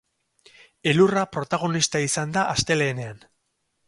[0.93, 3.21] Elurra protagonista izan da astelehenean.